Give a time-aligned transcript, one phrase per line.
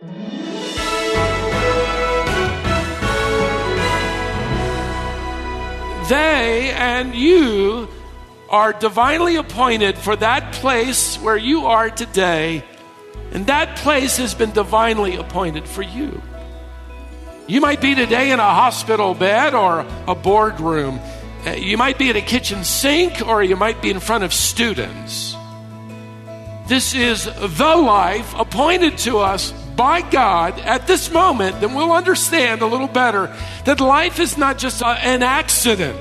[0.00, 0.06] They
[6.74, 7.86] and you
[8.48, 12.64] are divinely appointed for that place where you are today,
[13.32, 16.22] and that place has been divinely appointed for you.
[17.46, 20.98] You might be today in a hospital bed or a boardroom.
[21.46, 24.32] Uh, you might be at a kitchen sink or you might be in front of
[24.32, 25.36] students.
[26.68, 32.60] This is the life appointed to us by God at this moment, then we'll understand
[32.60, 35.96] a little better that life is not just a, an accident,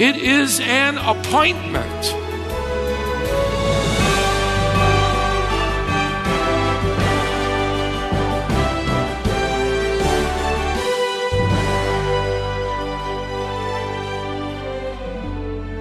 [0.00, 2.04] it is an appointment.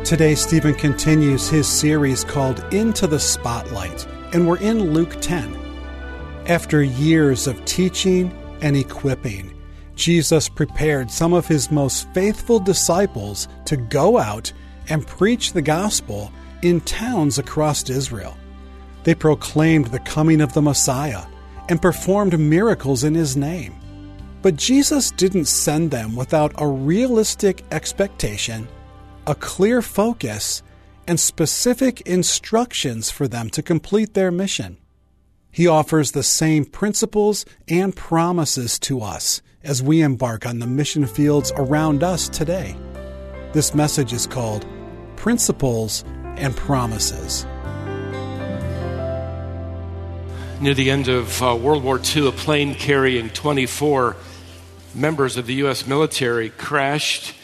[0.06, 5.67] Today, Stephen continues his series called Into the Spotlight, and we're in Luke 10.
[6.48, 9.54] After years of teaching and equipping,
[9.96, 14.54] Jesus prepared some of his most faithful disciples to go out
[14.88, 16.32] and preach the gospel
[16.62, 18.38] in towns across Israel.
[19.04, 21.26] They proclaimed the coming of the Messiah
[21.68, 23.76] and performed miracles in his name.
[24.42, 28.70] But Jesus didn't send them without a realistic expectation,
[29.26, 30.64] a clear focus,
[31.10, 34.78] and specific instructions for them to complete their mission.
[35.52, 41.06] He offers the same principles and promises to us as we embark on the mission
[41.06, 42.76] fields around us today.
[43.54, 44.66] This message is called
[45.16, 46.04] Principles
[46.38, 47.46] and Promises.
[50.62, 54.16] Near the end of uh, World War II, a plane carrying 24
[54.96, 55.86] members of the U.S.
[55.86, 57.36] military crashed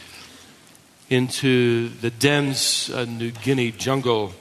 [1.10, 4.34] into the dense uh, New Guinea jungle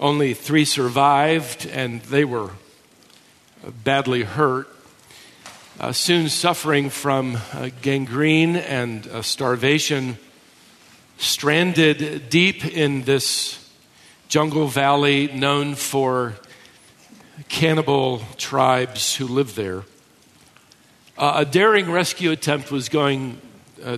[0.00, 2.50] only three survived, and they were
[3.84, 4.68] badly hurt.
[5.80, 10.18] Uh, soon suffering from uh, gangrene and uh, starvation,
[11.18, 13.70] stranded deep in this
[14.28, 16.34] jungle valley known for
[17.48, 19.84] cannibal tribes who live there.
[21.16, 23.40] Uh, a daring rescue attempt was going
[23.84, 23.96] uh,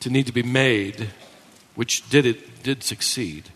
[0.00, 1.10] to need to be made,
[1.74, 3.50] which did it did succeed.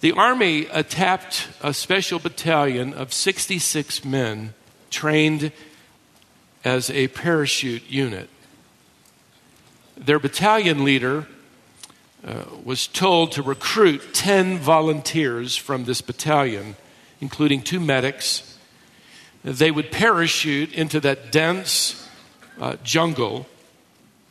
[0.00, 4.54] The Army attacked a special battalion of 66 men
[4.90, 5.50] trained
[6.64, 8.28] as a parachute unit.
[9.96, 11.26] Their battalion leader
[12.24, 16.76] uh, was told to recruit 10 volunteers from this battalion,
[17.20, 18.56] including two medics.
[19.42, 22.08] They would parachute into that dense
[22.60, 23.48] uh, jungle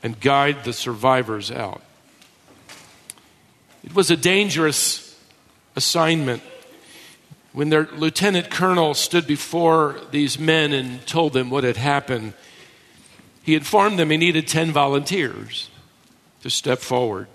[0.02, 1.82] and guide the survivors out.
[3.84, 5.07] It was a dangerous
[5.78, 6.42] assignment.
[7.54, 12.34] When their lieutenant colonel stood before these men and told them what had happened,
[13.44, 15.70] he informed them he needed 10 volunteers
[16.42, 17.28] to step forward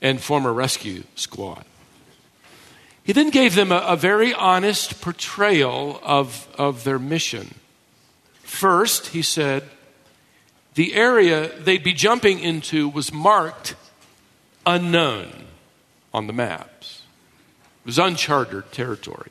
[0.00, 1.64] and form a rescue squad.
[3.02, 7.54] He then gave them a, a very honest portrayal of, of their mission.
[8.42, 9.68] First, he said,
[10.74, 13.76] the area they'd be jumping into was marked
[14.66, 15.46] unknown
[16.12, 16.93] on the maps.
[17.84, 19.30] It was uncharted territory.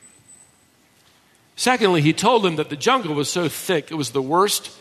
[1.56, 4.72] Secondly, he told them that the jungle was so thick, it was the worst,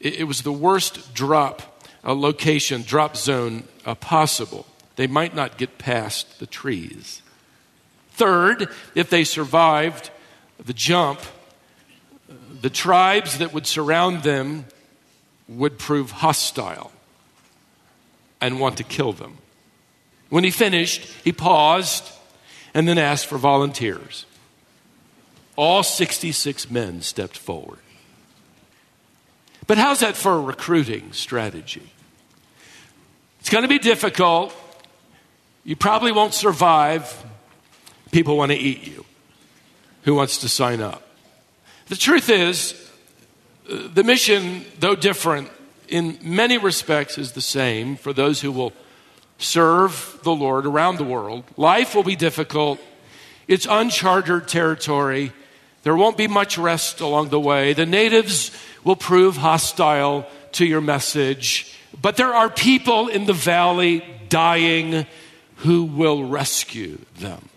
[0.00, 4.66] it was the worst drop uh, location, drop zone uh, possible.
[4.96, 7.22] They might not get past the trees.
[8.12, 10.10] Third, if they survived
[10.64, 11.20] the jump,
[12.60, 14.66] the tribes that would surround them
[15.48, 16.92] would prove hostile
[18.40, 19.38] and want to kill them.
[20.28, 22.10] When he finished, he paused
[22.76, 24.26] and then asked for volunteers.
[25.56, 27.78] All 66 men stepped forward.
[29.66, 31.90] But how's that for a recruiting strategy?
[33.40, 34.54] It's going to be difficult.
[35.64, 37.24] You probably won't survive.
[38.12, 39.06] People want to eat you.
[40.02, 41.02] Who wants to sign up?
[41.86, 42.74] The truth is,
[43.70, 45.48] uh, the mission, though different,
[45.88, 48.74] in many respects is the same for those who will
[49.38, 51.44] serve the Lord around the world.
[51.56, 52.80] Life will be difficult.
[53.48, 55.32] It's uncharted territory.
[55.82, 57.72] There won't be much rest along the way.
[57.72, 58.50] The natives
[58.82, 61.76] will prove hostile to your message.
[62.00, 65.06] But there are people in the valley dying
[65.56, 67.48] who will rescue them.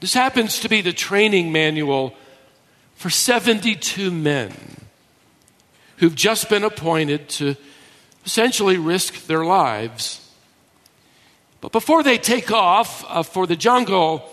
[0.00, 2.14] This happens to be the training manual
[2.94, 4.52] for 72 men
[5.96, 7.56] who've just been appointed to
[8.24, 10.25] essentially risk their lives
[11.60, 14.30] but before they take off uh, for the jungle,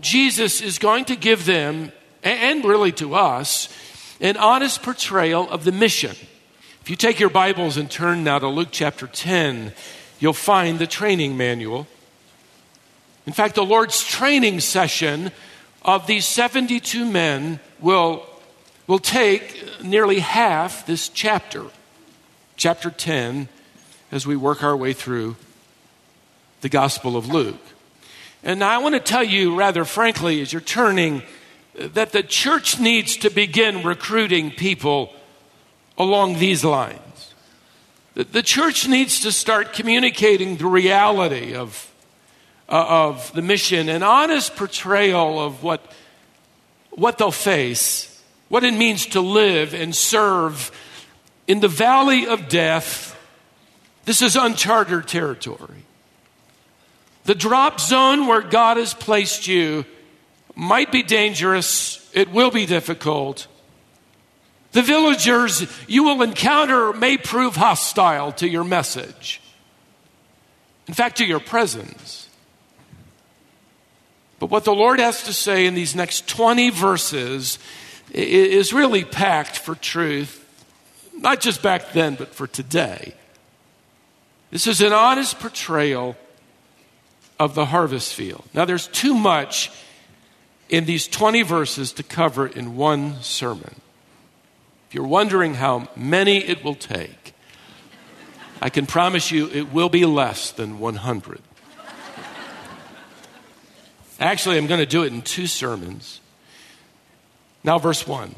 [0.00, 1.92] Jesus is going to give them
[2.22, 3.68] and really to us,
[4.20, 6.16] an honest portrayal of the mission.
[6.82, 9.72] If you take your Bibles and turn now to Luke chapter 10,
[10.18, 11.86] you'll find the training manual.
[13.26, 15.30] In fact, the Lord's training session
[15.82, 18.26] of these 72 men will,
[18.86, 21.64] will take nearly half this chapter,
[22.56, 23.48] chapter 10,
[24.10, 25.36] as we work our way through
[26.66, 27.62] the Gospel of Luke.
[28.42, 31.22] And I want to tell you, rather frankly, as you're turning,
[31.76, 35.12] that the church needs to begin recruiting people
[35.96, 37.34] along these lines.
[38.14, 41.88] The church needs to start communicating the reality of,
[42.68, 45.80] uh, of the mission, an honest portrayal of what,
[46.90, 50.72] what they'll face, what it means to live and serve
[51.46, 53.16] in the valley of death.
[54.04, 55.85] This is uncharted territory.
[57.26, 59.84] The drop zone where God has placed you
[60.54, 63.48] might be dangerous, it will be difficult.
[64.70, 69.40] The villagers you will encounter may prove hostile to your message,
[70.86, 72.28] in fact, to your presence.
[74.38, 77.58] But what the Lord has to say in these next 20 verses
[78.12, 80.44] is really packed for truth,
[81.12, 83.14] not just back then, but for today.
[84.52, 86.16] This is an honest portrayal
[87.38, 88.44] of the harvest field.
[88.54, 89.70] Now, there's too much
[90.68, 93.80] in these 20 verses to cover in one sermon.
[94.88, 97.34] If you're wondering how many it will take,
[98.60, 101.40] I can promise you it will be less than 100.
[104.18, 106.20] Actually, I'm going to do it in two sermons.
[107.62, 108.34] Now, verse 1.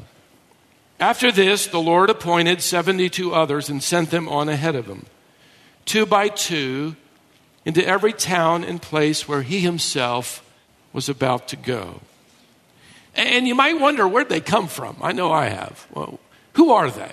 [0.99, 5.05] After this, the Lord appointed 72 others and sent them on ahead of him,
[5.85, 6.97] two by two
[7.69, 10.43] into every town and place where he himself
[10.91, 12.01] was about to go.
[13.13, 14.97] And you might wonder where'd they come from?
[15.03, 15.85] I know I have.
[15.93, 16.19] Well,
[16.53, 17.11] who are they?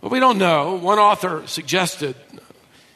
[0.00, 0.76] Well, we don't know.
[0.76, 2.16] One author suggested,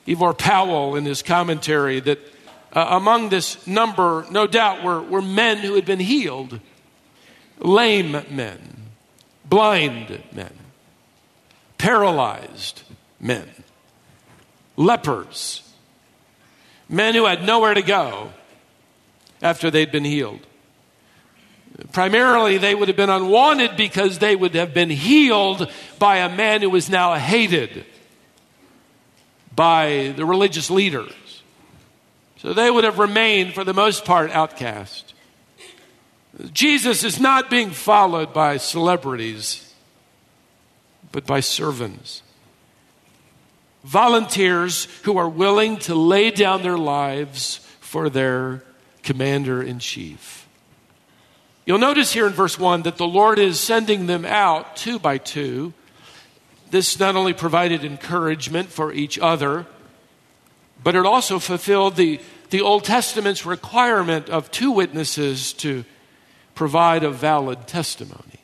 [0.09, 2.19] Ivor Powell, in his commentary, that
[2.73, 6.61] uh, among this number, no doubt, were, were men who had been healed
[7.59, 8.87] lame men,
[9.45, 10.55] blind men,
[11.77, 12.85] paralyzed
[13.21, 13.51] men,
[14.79, 15.72] lepers,
[16.93, 18.33] men who had nowhere to go
[19.41, 20.47] after they'd been healed.
[21.91, 26.61] Primarily, they would have been unwanted because they would have been healed by a man
[26.61, 27.87] who was now hated
[29.57, 31.13] by the religious leaders.
[32.37, 35.15] So they would have remained, for the most part, outcast.
[36.53, 39.75] Jesus is not being followed by celebrities,
[41.11, 42.23] but by servants
[43.85, 48.63] volunteers who are willing to lay down their lives for their
[49.03, 50.47] commander in chief.
[51.65, 55.19] You'll notice here in verse 1 that the Lord is sending them out two by
[55.19, 55.73] two.
[56.71, 59.67] This not only provided encouragement for each other,
[60.83, 62.21] but it also fulfilled the,
[62.51, 65.85] the Old Testament's requirement of two witnesses to
[66.55, 68.42] provide a valid testimony.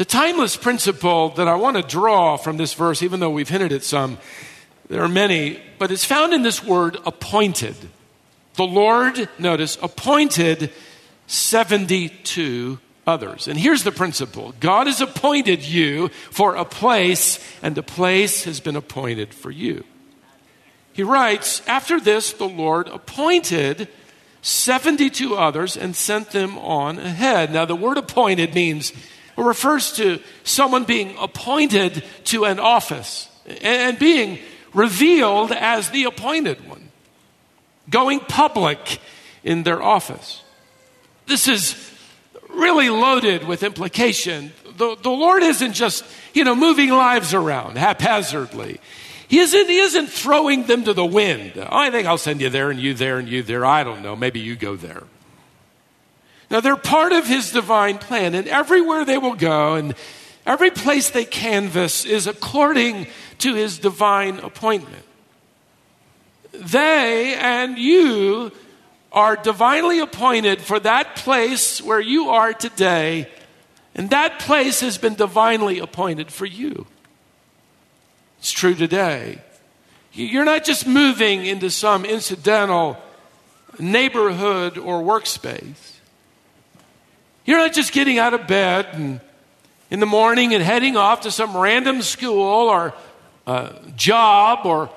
[0.00, 3.70] The timeless principle that I want to draw from this verse, even though we've hinted
[3.70, 4.16] at some,
[4.88, 7.76] there are many, but it's found in this word appointed.
[8.54, 10.72] The Lord, notice, appointed
[11.26, 13.46] 72 others.
[13.46, 18.58] And here's the principle God has appointed you for a place, and the place has
[18.58, 19.84] been appointed for you.
[20.94, 23.86] He writes, After this, the Lord appointed
[24.40, 27.52] 72 others and sent them on ahead.
[27.52, 28.94] Now, the word appointed means
[29.44, 33.28] refers to someone being appointed to an office
[33.62, 34.38] and being
[34.74, 36.90] revealed as the appointed one,
[37.88, 39.00] going public
[39.42, 40.42] in their office.
[41.26, 41.74] This is
[42.48, 44.52] really loaded with implication.
[44.76, 46.04] The, the Lord isn't just,
[46.34, 48.80] you know, moving lives around haphazardly.
[49.28, 51.52] He isn't, he isn't throwing them to the wind.
[51.56, 53.64] Oh, I think I'll send you there and you there and you there.
[53.64, 54.16] I don't know.
[54.16, 55.04] Maybe you go there.
[56.50, 59.94] Now, they're part of his divine plan, and everywhere they will go and
[60.44, 63.06] every place they canvass is according
[63.38, 65.04] to his divine appointment.
[66.52, 68.50] They and you
[69.12, 73.28] are divinely appointed for that place where you are today,
[73.94, 76.86] and that place has been divinely appointed for you.
[78.38, 79.40] It's true today.
[80.12, 82.98] You're not just moving into some incidental
[83.78, 85.89] neighborhood or workspace.
[87.44, 89.20] You're not just getting out of bed and
[89.90, 92.94] in the morning and heading off to some random school or
[93.46, 94.88] uh, job or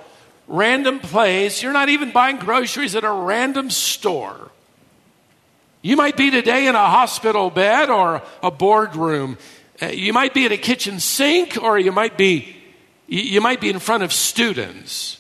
[0.48, 1.64] random place.
[1.64, 4.52] You're not even buying groceries at a random store.
[5.82, 9.38] You might be today in a hospital bed or a boardroom.
[9.82, 12.56] Uh, you might be at a kitchen sink or you might be
[13.06, 15.20] you might be in front of students.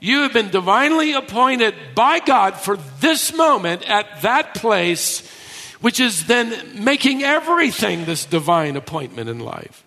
[0.00, 5.22] You have been divinely appointed by God for this moment at that place,
[5.82, 9.84] which is then making everything this divine appointment in life.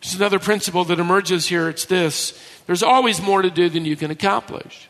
[0.00, 1.68] There's another principle that emerges here.
[1.68, 4.88] It's this there's always more to do than you can accomplish.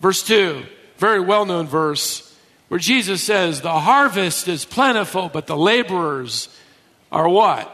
[0.00, 0.64] Verse 2,
[0.98, 2.34] very well known verse,
[2.68, 6.48] where Jesus says, The harvest is plentiful, but the laborers
[7.10, 7.72] are what?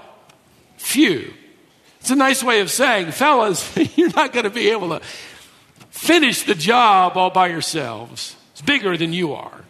[0.77, 1.33] Few.
[2.01, 5.01] It's a nice way of saying, fellas, you're not going to be able to
[5.91, 8.37] finish the job all by yourselves.
[8.53, 9.65] It's bigger than you are.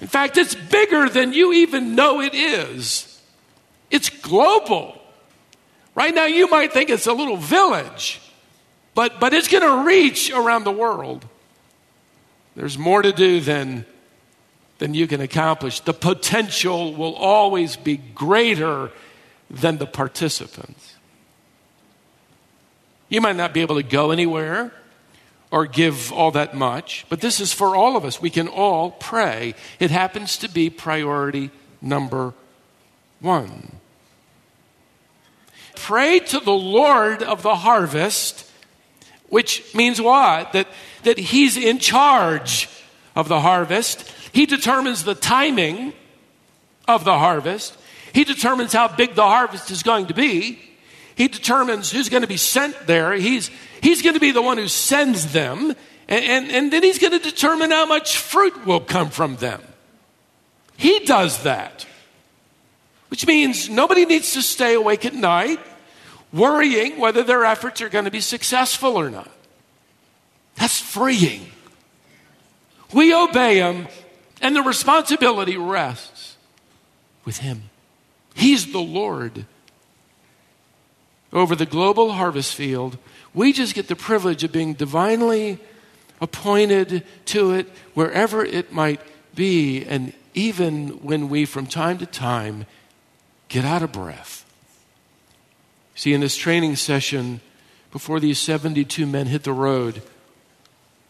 [0.00, 3.20] In fact, it's bigger than you even know it is.
[3.90, 5.00] It's global.
[5.94, 8.20] Right now, you might think it's a little village,
[8.94, 11.26] but, but it's going to reach around the world.
[12.54, 13.84] There's more to do than,
[14.78, 15.80] than you can accomplish.
[15.80, 18.92] The potential will always be greater
[19.50, 20.94] than the participants.
[23.08, 24.72] You might not be able to go anywhere
[25.50, 28.20] or give all that much, but this is for all of us.
[28.20, 29.54] We can all pray.
[29.80, 31.50] It happens to be priority
[31.80, 32.34] number
[33.20, 33.72] one.
[35.74, 38.50] Pray to the Lord of the harvest,
[39.28, 40.52] which means what?
[40.52, 40.68] That,
[41.04, 42.68] that He's in charge
[43.16, 44.12] of the harvest.
[44.32, 45.94] He determines the timing
[46.86, 47.76] of the harvest.
[48.12, 50.58] He determines how big the harvest is going to be.
[51.18, 53.12] He determines who's going to be sent there.
[53.12, 53.50] He's,
[53.82, 55.74] he's going to be the one who sends them.
[56.06, 59.60] And, and, and then he's going to determine how much fruit will come from them.
[60.76, 61.86] He does that.
[63.08, 65.58] Which means nobody needs to stay awake at night
[66.32, 69.32] worrying whether their efforts are going to be successful or not.
[70.54, 71.50] That's freeing.
[72.94, 73.88] We obey him,
[74.40, 76.36] and the responsibility rests
[77.24, 77.70] with him.
[78.36, 79.46] He's the Lord
[81.32, 82.98] over the global harvest field.
[83.34, 85.58] We just get the privilege of being divinely
[86.20, 89.00] appointed to it wherever it might
[89.34, 92.66] be, and even when we, from time to time,
[93.48, 94.44] get out of breath.
[95.94, 97.40] See, in this training session,
[97.90, 100.02] before these 72 men hit the road,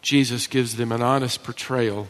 [0.01, 2.07] Jesus gives them an honest portrayal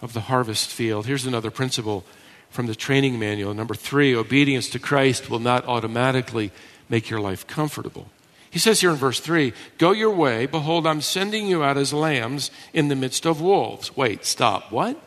[0.00, 1.06] of the harvest field.
[1.06, 2.04] Here's another principle
[2.50, 3.54] from the training manual.
[3.54, 6.50] Number three, obedience to Christ will not automatically
[6.88, 8.08] make your life comfortable.
[8.50, 11.92] He says here in verse 3 Go your way, behold, I'm sending you out as
[11.92, 13.96] lambs in the midst of wolves.
[13.96, 14.72] Wait, stop.
[14.72, 15.00] What?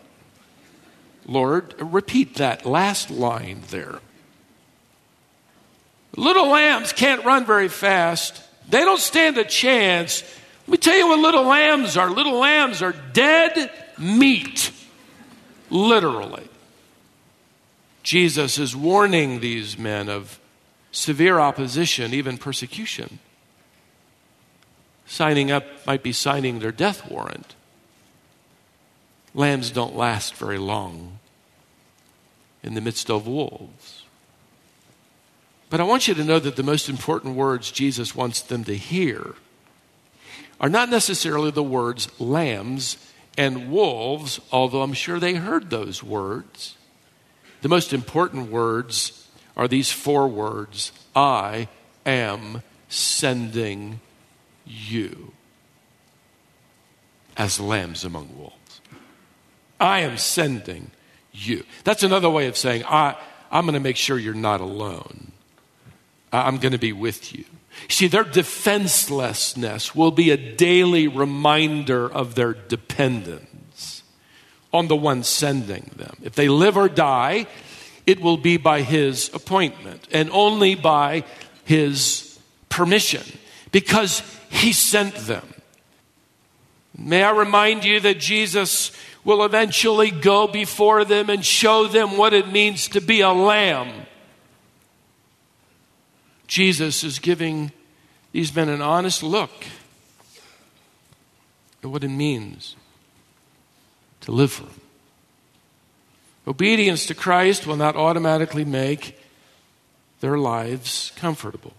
[1.26, 4.00] Lord, repeat that last line there.
[6.16, 10.24] Little lambs can't run very fast, they don't stand a chance.
[10.68, 12.10] Let me tell you what little lambs are.
[12.10, 14.72] Little lambs are dead meat,
[15.70, 16.48] literally.
[18.04, 20.40] Jesus is warning these men of
[20.92, 23.20] severe opposition, even persecution.
[25.06, 27.56] Signing up might be signing their death warrant.
[29.34, 31.20] Lambs don't last very long
[32.64, 34.04] in the midst of wolves.
[35.70, 38.76] But I want you to know that the most important words Jesus wants them to
[38.76, 39.36] hear
[40.60, 42.98] are not necessarily the words lambs
[43.38, 46.76] and wolves, although I'm sure they heard those words.
[47.62, 49.21] The most important words
[49.56, 51.68] are these four words I
[52.06, 54.00] am sending
[54.66, 55.34] you
[57.38, 58.82] as lambs among wolves.
[59.80, 60.92] I am sending
[61.32, 61.66] you.
[61.84, 63.16] That's another way of saying, I,
[63.52, 65.32] I'm going to make sure you're not alone.
[66.32, 67.46] I'm going to be with you.
[67.90, 74.04] See, their defenselessness will be a daily reminder of their dependence
[74.74, 76.16] on the one sending them.
[76.22, 77.48] If they live or die,
[78.06, 81.24] it will be by his appointment and only by
[81.64, 82.40] his
[82.70, 83.24] permission
[83.72, 85.48] because he sent them.
[86.98, 88.92] May I remind you that Jesus
[89.24, 94.08] will eventually go before them and show them what it means to be a lamb.
[96.48, 97.72] Jesus is giving
[98.32, 99.52] these men an honest look
[101.84, 102.76] at what it means
[104.22, 104.81] to live for Him.
[106.48, 109.20] Obedience to Christ will not automatically make
[110.22, 111.74] their lives comfortable.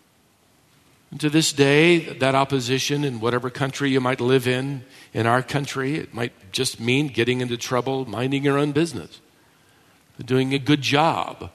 [1.11, 5.43] And to this day, that opposition in whatever country you might live in, in our
[5.43, 9.21] country, it might just mean getting into trouble, minding your own business,
[10.25, 11.51] doing a good job.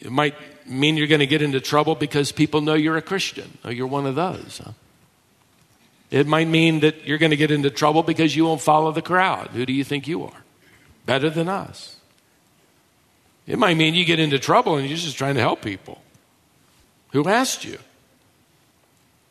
[0.00, 0.34] It might
[0.66, 3.58] mean you're going to get into trouble because people know you're a Christian.
[3.64, 4.62] or you're one of those.
[4.64, 4.72] Huh?
[6.10, 9.02] It might mean that you're going to get into trouble because you won't follow the
[9.02, 9.48] crowd.
[9.48, 10.42] Who do you think you are?
[11.04, 11.96] Better than us.
[13.46, 16.00] It might mean you get into trouble and you're just trying to help people.
[17.12, 17.78] Who asked you?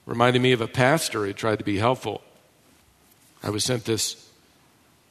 [0.05, 2.21] Reminded me of a pastor who tried to be helpful.
[3.43, 4.29] I was sent this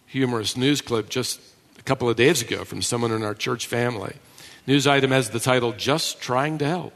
[0.06, 1.40] humorous news clip just
[1.78, 4.16] a couple of days ago from someone in our church family.
[4.66, 6.92] News item has the title, Just Trying to Help.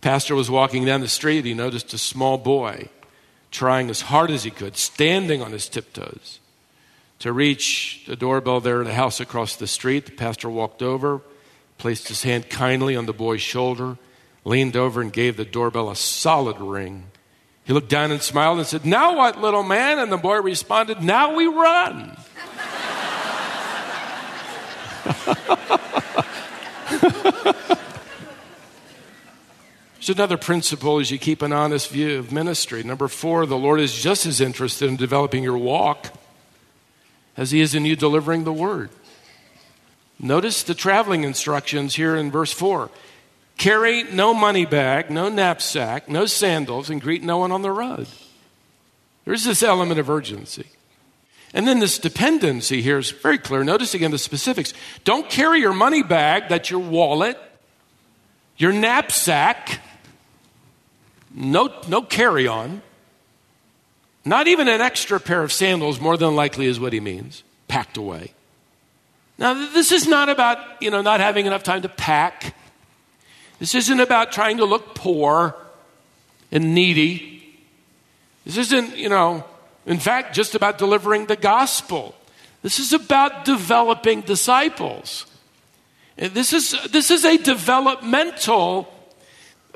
[0.00, 1.44] Pastor was walking down the street.
[1.44, 2.88] He noticed a small boy
[3.50, 6.40] trying as hard as he could, standing on his tiptoes,
[7.20, 10.06] to reach the doorbell there in the house across the street.
[10.06, 11.22] The pastor walked over,
[11.78, 13.98] placed his hand kindly on the boy's shoulder,
[14.44, 17.04] leaned over and gave the doorbell a solid ring.
[17.64, 19.98] He looked down and smiled and said, Now what, little man?
[19.98, 22.16] And the boy responded, Now we run.
[29.94, 32.82] There's another principle as you keep an honest view of ministry.
[32.82, 36.12] Number four, the Lord is just as interested in developing your walk
[37.36, 38.90] as He is in you delivering the word.
[40.18, 42.90] Notice the traveling instructions here in verse 4
[43.56, 48.08] carry no money bag, no knapsack, no sandals, and greet no one on the road.
[49.24, 50.66] There's this element of urgency.
[51.54, 53.62] And then this dependency here is very clear.
[53.62, 54.74] Notice again the specifics.
[55.04, 57.38] Don't carry your money bag, that's your wallet,
[58.56, 59.80] your knapsack,
[61.32, 62.82] no, no carry on.
[64.24, 67.96] Not even an extra pair of sandals, more than likely, is what he means, packed
[67.96, 68.32] away.
[69.36, 72.54] Now, this is not about, you know, not having enough time to pack.
[73.58, 75.54] This isn't about trying to look poor
[76.50, 77.58] and needy.
[78.46, 79.44] This isn't, you know,
[79.86, 82.14] in fact, just about delivering the gospel.
[82.62, 85.26] This is about developing disciples.
[86.16, 88.88] And this is, this is a developmental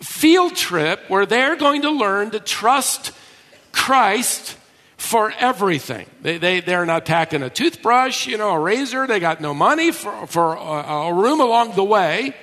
[0.01, 3.13] field trip where they're going to learn to trust
[3.79, 4.57] Christ
[4.97, 6.07] for everything.
[6.21, 9.07] They, they, they're not packing a toothbrush, you know, a razor.
[9.07, 12.35] They got no money for, for a, a room along the way,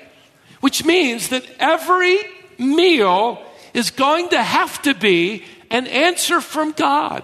[0.61, 2.17] which means that every
[2.57, 3.43] meal
[3.73, 7.23] is going to have to be an answer from God.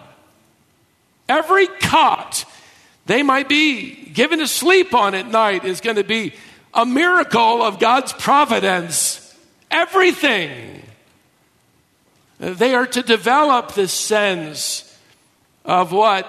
[1.29, 2.45] Every cot
[3.05, 6.33] they might be given to sleep on at night is going to be
[6.73, 9.21] a miracle of God's providence
[9.71, 10.83] everything.
[12.41, 14.97] They are to develop this sense
[15.63, 16.27] of what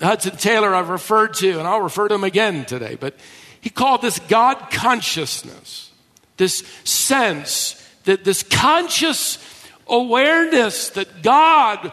[0.00, 3.16] Hudson Taylor I've referred to, and I'll refer to him again today, but
[3.60, 5.90] he called this God consciousness,
[6.36, 9.38] this sense that this conscious
[9.88, 11.90] awareness that God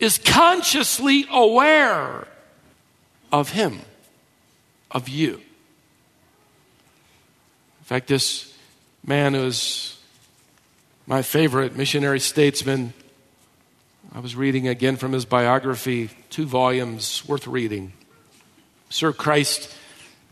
[0.00, 2.26] is consciously aware
[3.30, 3.78] of him,
[4.90, 5.34] of you.
[5.34, 5.40] In
[7.84, 8.52] fact, this
[9.06, 9.91] man who's
[11.06, 12.92] my favorite missionary statesman.
[14.14, 17.92] I was reading again from his biography, two volumes worth reading.
[18.88, 19.74] Served Christ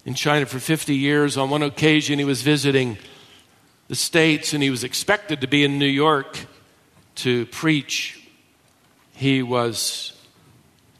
[0.05, 1.37] in China for 50 years.
[1.37, 2.99] On one occasion, he was visiting
[3.89, 6.39] the States and he was expected to be in New York
[7.17, 8.29] to preach.
[9.13, 10.13] He was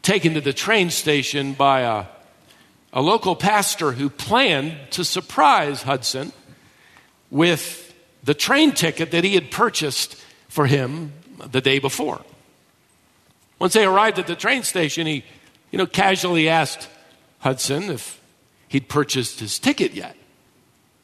[0.01, 2.05] taken to the train station by a,
[2.91, 6.33] a local pastor who planned to surprise Hudson
[7.29, 7.90] with
[8.23, 10.15] the train ticket that he had purchased
[10.47, 11.13] for him
[11.51, 12.21] the day before.
[13.59, 15.23] Once they arrived at the train station, he,
[15.71, 16.89] you know, casually asked
[17.39, 18.19] Hudson if
[18.67, 20.15] he'd purchased his ticket yet,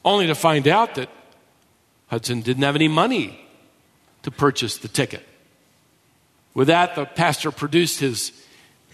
[0.03, 1.09] only to find out that
[2.07, 3.39] Hudson didn't have any money
[4.23, 5.23] to purchase the ticket.
[6.53, 8.31] With that, the pastor produced his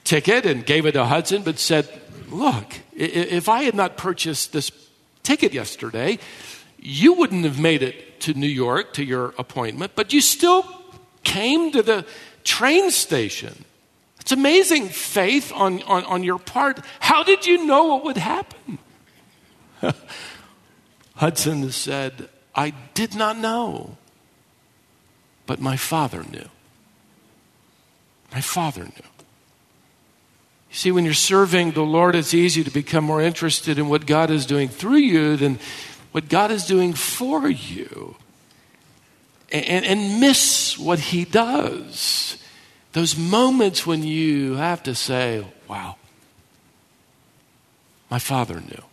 [0.04, 1.88] ticket and gave it to Hudson, but said,
[2.30, 4.72] Look, if I had not purchased this
[5.22, 6.20] ticket yesterday,
[6.84, 10.66] you wouldn't have made it to New York to your appointment, but you still
[11.24, 12.06] came to the
[12.44, 13.66] train station.
[14.20, 16.80] It's amazing faith on, on, on your part.
[17.00, 18.80] How did you know what would happen?
[21.16, 23.98] Hudson said, I did not know,
[25.46, 26.50] but my father knew.
[28.34, 29.10] My father knew.
[30.70, 34.06] You see, when you're serving the Lord, it's easy to become more interested in what
[34.08, 35.60] God is doing through you than
[36.14, 38.16] what God is doing for you
[39.52, 42.38] and, and miss what He does.
[42.94, 45.96] Those moments when you have to say, wow,
[48.12, 48.84] my father knew.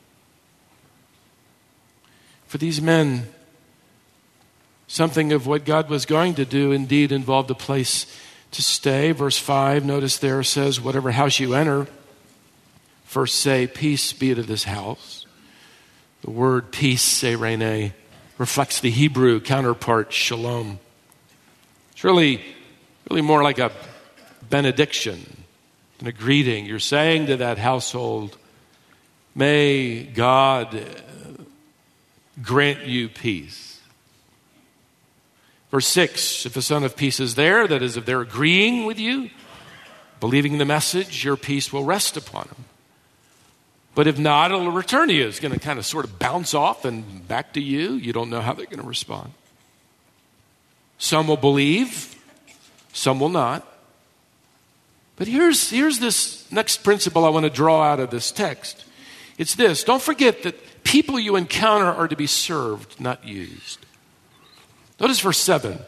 [2.46, 3.28] For these men,
[4.86, 8.06] something of what God was going to do indeed involved a place
[8.52, 9.12] to stay.
[9.12, 11.86] Verse 5, notice there says, Whatever house you enter,
[13.04, 15.19] first say, Peace be to this house.
[16.22, 17.92] The word peace, eirene,
[18.36, 20.78] reflects the Hebrew counterpart, shalom.
[21.92, 22.42] It's really,
[23.08, 23.72] really more like a
[24.48, 25.44] benediction
[25.98, 26.66] and a greeting.
[26.66, 28.36] You're saying to that household,
[29.34, 30.84] May God uh,
[32.42, 33.80] grant you peace.
[35.70, 38.98] Verse 6 If the Son of Peace is there, that is, if they're agreeing with
[38.98, 39.30] you,
[40.18, 42.64] believing the message, your peace will rest upon them.
[43.94, 45.26] But if not, it'll return to you.
[45.26, 47.94] It's going to kind of sort of bounce off and back to you.
[47.94, 49.32] You don't know how they're going to respond.
[50.98, 52.14] Some will believe,
[52.92, 53.66] some will not.
[55.16, 58.84] But here's, here's this next principle I want to draw out of this text.
[59.38, 63.84] It's this don't forget that people you encounter are to be served, not used.
[65.00, 65.78] Notice verse 7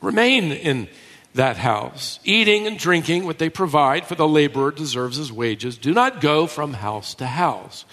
[0.00, 0.88] remain in
[1.36, 5.78] that house, eating and drinking what they provide, for the laborer deserves his wages.
[5.78, 7.84] Do not go from house to house.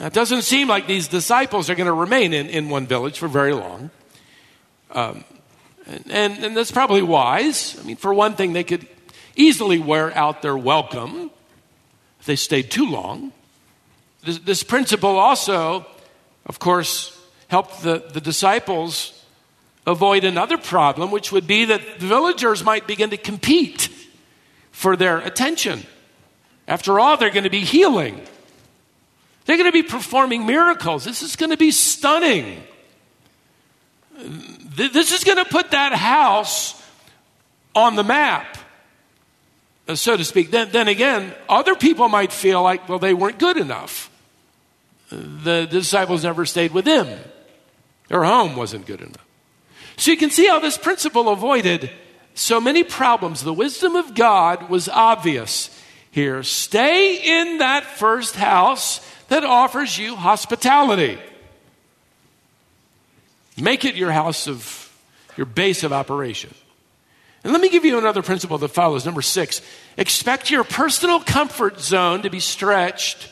[0.00, 3.18] Now, it doesn't seem like these disciples are going to remain in, in one village
[3.18, 3.90] for very long.
[4.90, 5.24] Um,
[5.86, 7.78] and, and, and that's probably wise.
[7.80, 8.86] I mean, for one thing, they could
[9.36, 11.30] easily wear out their welcome
[12.20, 13.32] if they stayed too long.
[14.24, 15.86] This, this principle also,
[16.46, 19.21] of course, helped the, the disciples
[19.86, 23.88] avoid another problem, which would be that the villagers might begin to compete
[24.70, 25.84] for their attention.
[26.68, 28.20] After all, they're going to be healing,
[29.44, 31.04] they're going to be performing miracles.
[31.04, 32.62] This is going to be stunning.
[34.16, 36.80] This is going to put that house
[37.74, 38.56] on the map,
[39.88, 40.50] uh, so to speak.
[40.50, 44.10] Then, then again, other people might feel like, well, they weren't good enough.
[45.10, 47.18] The disciples never stayed with him,
[48.08, 49.26] their home wasn't good enough.
[49.96, 51.90] So you can see how this principle avoided
[52.34, 53.42] so many problems.
[53.42, 55.70] The wisdom of God was obvious
[56.10, 56.42] here.
[56.42, 61.18] Stay in that first house that offers you hospitality.
[63.60, 64.92] Make it your house of,
[65.36, 66.54] your base of operation.
[67.44, 69.04] And let me give you another principle that follows.
[69.04, 69.62] Number six,
[69.96, 73.28] expect your personal comfort zone to be stretched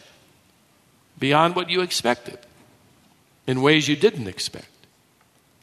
[1.18, 2.38] beyond what you expected
[3.46, 4.69] in ways you didn't expect.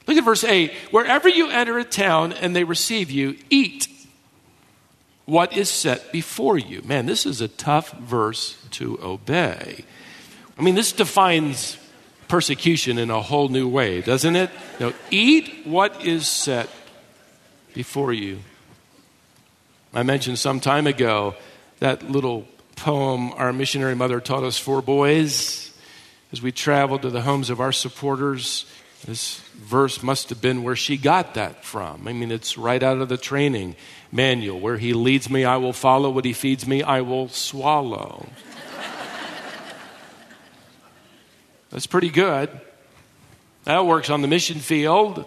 [0.08, 0.74] Look at verse 8.
[0.92, 3.90] Wherever you enter a town and they receive you, eat
[5.26, 6.82] what is set before you.
[6.84, 9.84] Man, this is a tough verse to obey.
[10.58, 11.78] I mean, this defines
[12.30, 14.50] persecution in a whole new way, doesn't it?
[14.80, 16.70] No, eat what is set
[17.74, 18.40] before you.
[19.94, 21.36] I mentioned some time ago
[21.80, 25.72] that little poem our missionary mother taught us four boys
[26.32, 28.66] as we traveled to the homes of our supporters
[29.08, 32.10] this verse must have been where she got that from.
[32.10, 33.78] I mean, it's right out of the training
[34.12, 34.60] manual.
[34.60, 36.10] Where he leads me, I will follow.
[36.10, 38.28] What he feeds me, I will swallow.
[41.70, 42.50] That's pretty good.
[43.64, 45.24] That works on the mission field.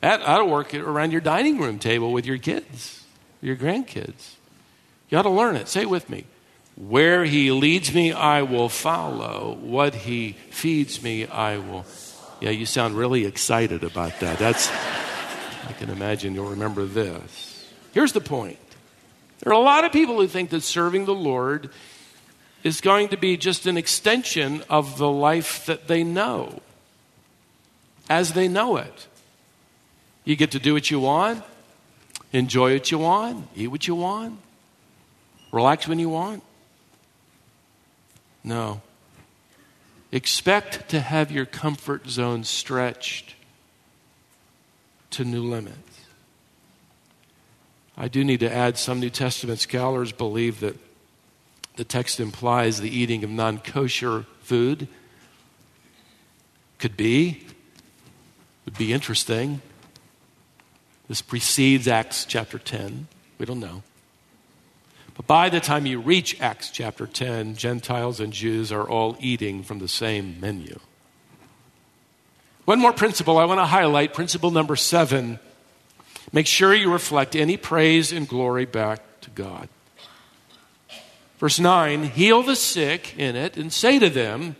[0.00, 3.04] That, that'll work around your dining room table with your kids,
[3.42, 4.36] your grandkids.
[5.10, 5.68] You ought to learn it.
[5.68, 6.24] Say it with me.
[6.76, 9.58] Where he leads me, I will follow.
[9.60, 11.84] What he feeds me, I will
[12.40, 14.38] yeah, you sound really excited about that.
[14.38, 17.68] That's, I can imagine you'll remember this.
[17.92, 18.58] Here's the point
[19.40, 21.70] there are a lot of people who think that serving the Lord
[22.64, 26.60] is going to be just an extension of the life that they know
[28.10, 29.06] as they know it.
[30.24, 31.44] You get to do what you want,
[32.32, 34.38] enjoy what you want, eat what you want,
[35.52, 36.42] relax when you want.
[38.44, 38.80] No.
[40.10, 43.34] Expect to have your comfort zone stretched
[45.10, 45.76] to new limits.
[47.96, 50.76] I do need to add some New Testament scholars believe that
[51.76, 54.88] the text implies the eating of non kosher food.
[56.78, 57.44] Could be.
[58.64, 59.60] Would be interesting.
[61.08, 63.08] This precedes Acts chapter 10.
[63.38, 63.82] We don't know.
[65.18, 69.64] But by the time you reach Acts chapter 10, Gentiles and Jews are all eating
[69.64, 70.78] from the same menu.
[72.66, 75.40] One more principle I want to highlight, principle number seven.
[76.32, 79.68] Make sure you reflect any praise and glory back to God.
[81.38, 84.54] Verse 9 Heal the sick in it and say to them,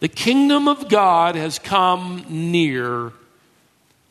[0.00, 3.12] The kingdom of God has come near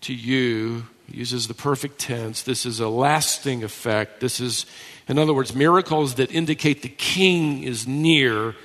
[0.01, 2.43] to you uses the perfect tense.
[2.43, 4.19] This is a lasting effect.
[4.19, 4.65] This is,
[5.07, 8.55] in other words, miracles that indicate the king is near.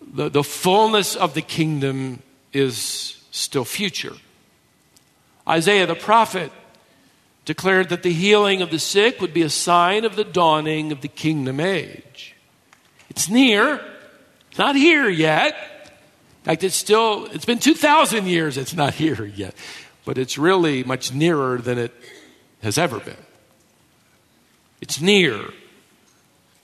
[0.00, 2.22] The, the fullness of the kingdom
[2.52, 4.14] is still future.
[5.48, 6.50] Isaiah the prophet
[7.44, 11.00] declared that the healing of the sick would be a sign of the dawning of
[11.00, 12.34] the kingdom age.
[13.08, 13.80] It's near,
[14.50, 15.54] it's not here yet.
[16.42, 19.54] In fact, it's still, it's been 2,000 years, it's not here yet
[20.06, 21.92] but it's really much nearer than it
[22.62, 23.16] has ever been.
[24.80, 25.50] It's near.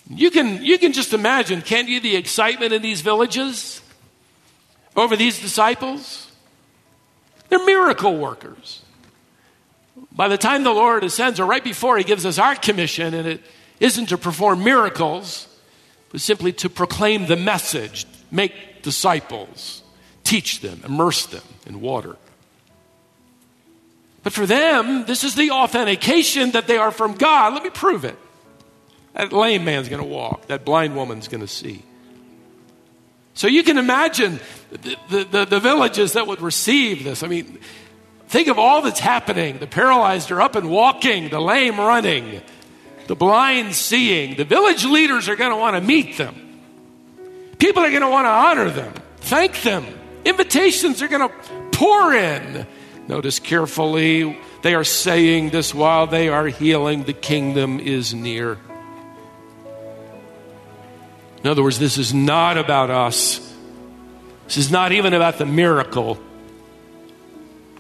[0.09, 3.83] You can, you can just imagine, can't you, the excitement in these villages
[4.97, 6.31] over these disciples?
[7.49, 8.83] They're miracle workers.
[10.13, 13.27] By the time the Lord ascends, or right before He gives us our commission, and
[13.27, 13.43] it
[13.81, 15.49] isn't to perform miracles,
[16.11, 19.83] but simply to proclaim the message, make disciples,
[20.23, 22.17] teach them, immerse them in water.
[24.23, 27.55] But for them, this is the authentication that they are from God.
[27.55, 28.17] Let me prove it.
[29.15, 31.83] That lame man's going to walk, that blind woman's going to see.
[33.35, 37.23] So you can imagine the, the, the, the, villages that would receive this.
[37.23, 37.59] I mean,
[38.29, 39.59] think of all that's happening.
[39.59, 42.43] The paralyzed are up and walking, the lame running,
[43.07, 44.37] the blind seeing.
[44.37, 46.35] The village leaders are going to want to meet them.
[47.59, 49.87] People are going to want to honor them, thank them.
[50.25, 51.35] Invitations are going to
[51.73, 52.67] pour in.
[53.13, 58.57] Notice carefully, they are saying this while they are healing, the kingdom is near.
[61.45, 63.55] In other words, this is not about us.
[64.47, 66.19] This is not even about the miracle.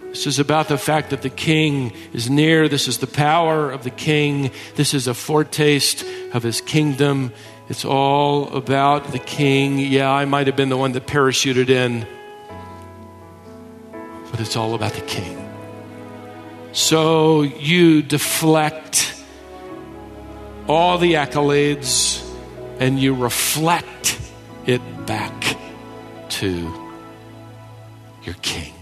[0.02, 2.68] This is about the fact that the king is near.
[2.68, 4.50] This is the power of the king.
[4.74, 7.32] This is a foretaste of his kingdom.
[7.70, 9.78] It's all about the king.
[9.78, 12.06] Yeah, I might have been the one that parachuted in,
[14.32, 15.38] but it's all about the king.
[16.72, 19.14] So you deflect
[20.66, 22.26] all the accolades
[22.80, 24.18] and you reflect
[24.66, 25.56] it back
[26.30, 26.90] to
[28.24, 28.72] your king.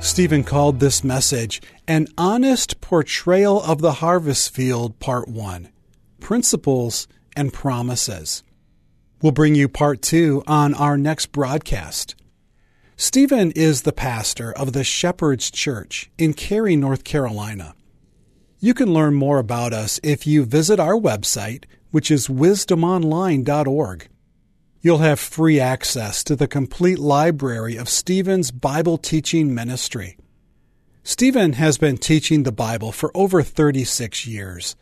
[0.00, 5.68] Stephen called this message An Honest Portrayal of the Harvest Field, Part 1
[6.20, 8.44] Principles and Promises.
[9.20, 12.14] We'll bring you part two on our next broadcast.
[12.96, 17.74] Stephen is the pastor of the Shepherd's Church in Cary, North Carolina.
[18.60, 24.08] You can learn more about us if you visit our website, which is wisdomonline.org.
[24.88, 30.16] You'll have free access to the complete library of Stephen's Bible teaching ministry.
[31.02, 34.76] Stephen has been teaching the Bible for over 36 years.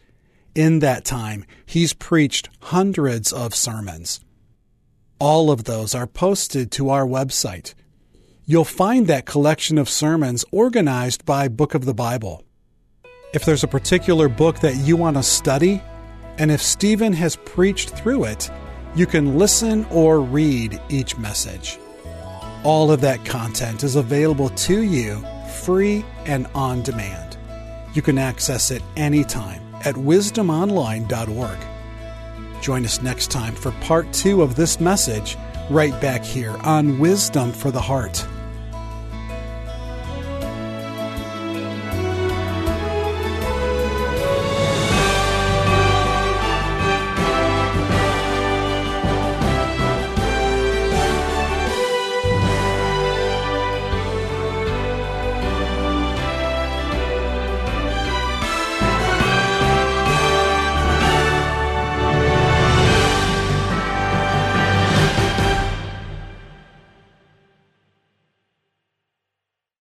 [0.54, 4.20] In that time, he's preached hundreds of sermons.
[5.18, 7.74] All of those are posted to our website.
[8.44, 12.44] You'll find that collection of sermons organized by Book of the Bible.
[13.34, 15.82] If there's a particular book that you want to study,
[16.38, 18.48] and if Stephen has preached through it,
[18.96, 21.78] you can listen or read each message.
[22.64, 25.22] All of that content is available to you
[25.62, 27.36] free and on demand.
[27.92, 31.58] You can access it anytime at wisdomonline.org.
[32.62, 35.36] Join us next time for part two of this message
[35.70, 38.26] right back here on Wisdom for the Heart.